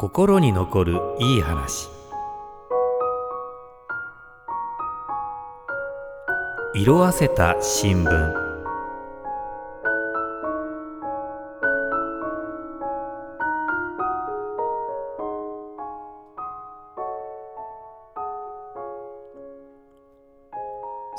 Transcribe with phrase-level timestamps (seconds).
[0.00, 1.90] 心に残るいい話。
[6.74, 8.34] 色あせた新聞。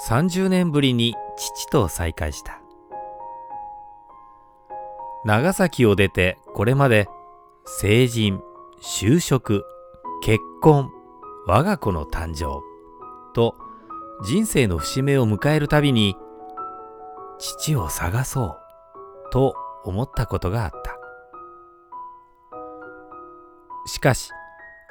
[0.09, 2.59] 30年ぶりに父と再会した。
[5.23, 7.07] 長崎を出てこれまで
[7.67, 8.41] 成人。
[8.83, 9.63] 就職
[10.23, 10.89] 結婚
[11.45, 12.63] 我が子の誕生
[13.35, 13.55] と
[14.25, 16.15] 人生の節目を迎えるたびに
[17.37, 18.57] 父を探そ
[19.27, 20.97] うと思ったことがあった。
[23.85, 24.31] しかし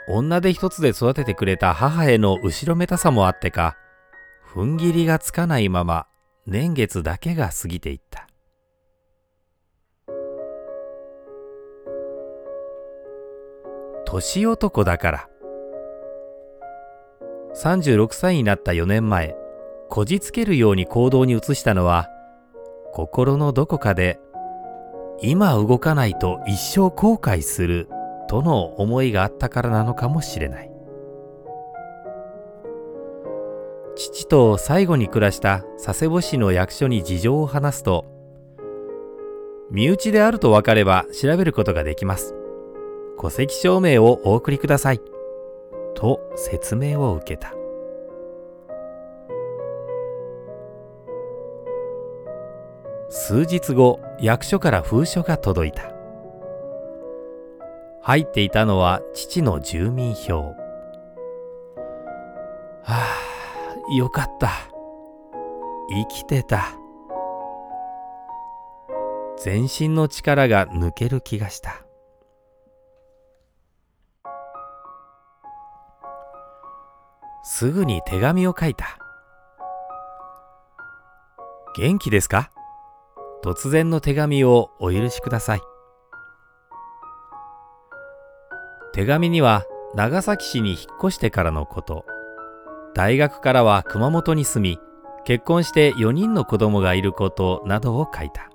[0.09, 3.77] 女手一つで育ててくれた母への後ろめたさもあってか
[4.55, 6.07] 踏ん切りがつかないまま
[6.47, 8.30] 年月だけが過ぎていった。
[14.11, 15.29] 年男だから。
[17.55, 19.37] 36歳になった4年前
[19.89, 22.09] こじつけるように行動に移したのは
[22.93, 24.19] 心のどこかで
[25.21, 27.89] 今動かないと一生後悔する
[28.29, 30.71] との思いがあったからなのかもしれない。
[33.95, 38.07] 父と最後に暮らした佐世保市の役所に事情を話すと
[39.71, 42.40] 身内であると分かれば調べることができます。
[43.21, 45.01] 戸籍証明をお送りください。
[45.95, 47.53] と説明を受けた。
[53.11, 55.93] 数日後、役所から封書が届いた。
[58.01, 60.39] 入っていたのは父の住民票。
[60.41, 60.55] は
[62.87, 64.49] あ、よかった。
[65.91, 66.73] 生きてた。
[69.37, 71.85] 全身の力が抜ける気がした。
[77.43, 78.99] すぐに手紙を書いた。
[81.77, 82.51] 元気ですか？
[83.43, 85.61] 突然の手紙をお許しください。
[88.93, 89.65] 手紙には
[89.95, 92.05] 長崎市に引っ越してからのこと、
[92.95, 94.79] 大学からは熊本に住み、
[95.25, 98.51] 結婚して4人の子供がいることなどを書いた。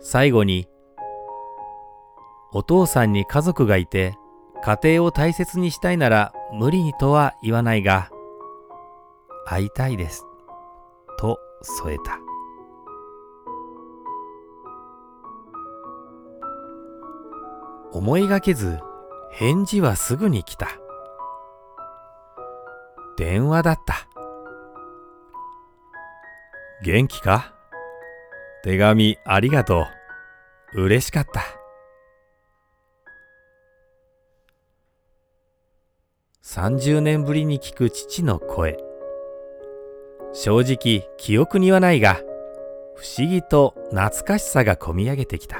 [0.00, 0.68] 最後に、
[2.52, 4.14] お父さんに家族がいて
[4.64, 8.10] 家庭を大切にしたいなら無理にとは言わないが、
[9.44, 10.24] 会いたいです。
[11.18, 12.20] と添えた。
[17.92, 18.78] 思いがけず
[19.32, 20.68] 返事はすぐに来た。
[23.16, 24.06] 電話だった。
[26.84, 27.52] 元気か？
[28.62, 29.86] 手紙ありがと
[30.74, 30.82] う。
[30.84, 31.42] 嬉しかった。
[36.54, 38.76] 30年ぶりに聞く父の声。
[40.34, 42.20] 正直記憶にはないが、
[42.94, 45.56] 不思議と懐かしさがこみ上げてきた。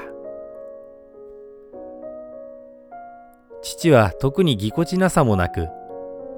[3.63, 5.67] 父は特にぎこちなさもなく、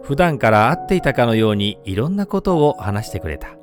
[0.03, 3.57] 普段から会っていたかのようにいろんなことを話してくれた。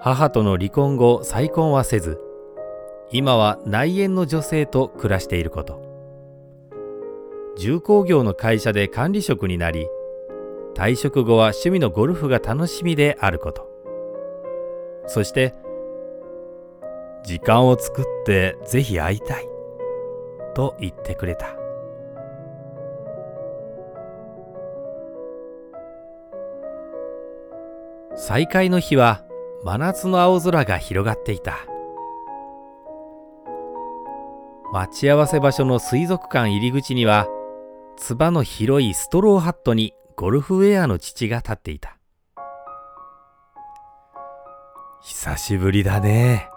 [0.00, 2.18] 母との離婚後再婚はせず、
[3.12, 5.79] 今は内縁の女性と暮らしていること。
[7.56, 9.88] 重工業の会社で管理職になり
[10.74, 13.68] 退職後は趣味のゴルフが楽しみであること。
[15.06, 15.54] そして
[17.24, 19.48] 時間を作ってぜひ会いたい。
[20.54, 21.56] と言ってくれた。
[28.16, 29.24] 再会の日は
[29.64, 31.58] 真夏の青空が広がっていた。
[34.72, 37.26] 待ち合わせ場所の水族館入り口には
[38.00, 41.98] つばの広いストローハットにゴルフウェアの父が立っていた。
[45.02, 46.48] 久しぶりだね。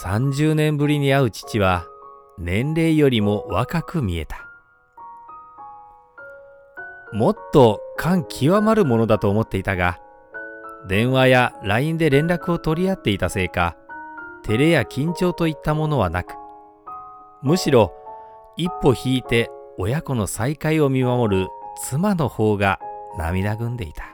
[0.00, 1.86] 30年ぶりに会う父は
[2.38, 4.48] 年齢よりも若く見えた。
[7.12, 9.98] もっと感極まるものだと思っていたが、
[10.88, 13.76] 電話や LINE で連絡を取り合っていたせいか、
[14.44, 16.34] 照れや緊張といったものはなく、
[17.42, 17.92] むしろ
[18.56, 21.48] 一歩引いて親子の再会を見守る
[21.82, 22.78] 妻の方が
[23.18, 24.04] 涙ぐんでいた。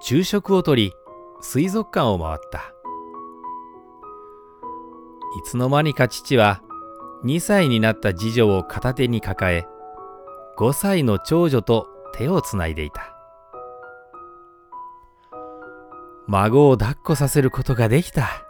[0.00, 0.92] 昼食をとり
[1.40, 2.60] 水族館を回った。
[5.38, 6.62] いつの間にか父は
[7.24, 9.66] 2歳になった次女を片手に抱え
[10.56, 13.12] 5歳の長女と手をつないでいた。
[16.28, 18.45] 孫を抱っこさせることができた。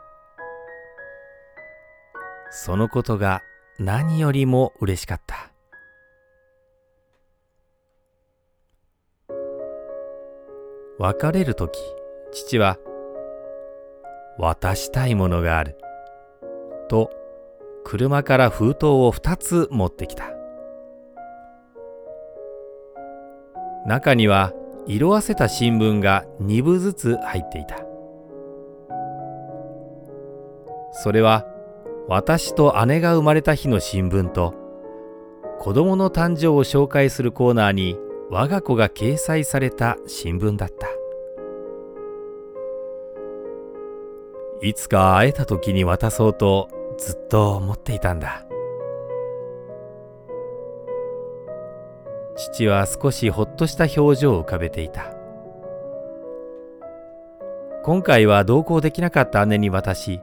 [2.59, 3.43] そのことが
[3.79, 5.53] 何よりも嬉しかった。
[10.99, 11.79] 別れるとき、
[12.33, 12.79] 父は、
[14.39, 15.77] 渡したいものがある。
[16.89, 17.11] と、
[17.85, 20.33] 車から封筒を二つ持ってきた。
[23.85, 24.55] 中には
[24.87, 27.77] 色あせた新聞が2部ずつ入っていた。
[30.93, 31.45] それは
[32.09, 34.55] 私と姉が生まれた日の新聞と
[35.59, 37.99] 子供の誕生を紹介するコーナーに
[38.31, 40.87] 我が子が掲載された新聞だった。
[44.63, 48.47] いつか会えた時に渡そうとずっと思っていたんだ。
[52.37, 55.13] 父は少しほっとした表情を浮かべていた。
[57.83, 60.21] 今回は同行できなかった姉に渡し、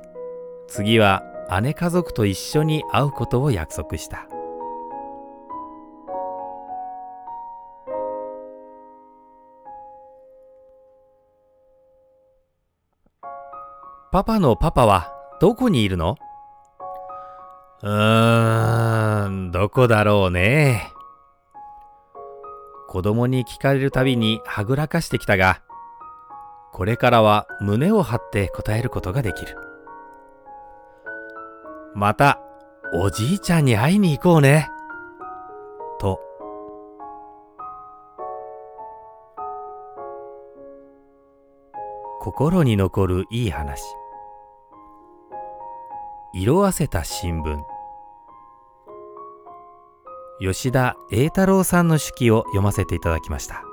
[0.68, 1.24] 次は
[1.62, 4.28] 姉家族と一緒に会うことを約束した。
[14.12, 15.12] パパのパパは
[15.42, 16.18] どこにいるの？
[17.82, 20.92] うーん、どこだろうね。
[22.88, 25.64] 子供に聞かれるたびにはぐらかしてきたが、
[26.72, 29.58] これからは胸を張って答えることができる。
[31.96, 32.40] また、
[32.94, 34.70] おじいちゃんに会いに行こうね。
[36.00, 36.20] と。
[42.20, 43.82] 心に残るいい話。
[46.34, 47.62] 色あせた新聞。
[50.42, 53.64] 吉田栄太郎さんの手記を読ませていただきました。